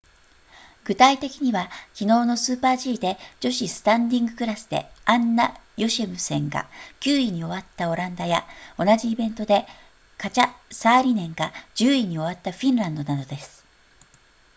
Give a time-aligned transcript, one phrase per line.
[0.83, 6.67] 具体的には昨日のスーパー g で女子スタンディングクラスでアンナヨシェムセンが
[7.01, 8.47] 9位に終わったオランダや
[8.79, 9.67] 同じイベントで
[10.17, 13.63] カチャサーリネンが10位に終わったフィンランドなどです